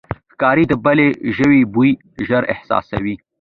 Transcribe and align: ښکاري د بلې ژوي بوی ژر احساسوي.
ښکاري 0.33 0.63
د 0.67 0.73
بلې 0.85 1.07
ژوي 1.35 1.61
بوی 1.73 1.91
ژر 2.27 2.43
احساسوي. 2.53 3.15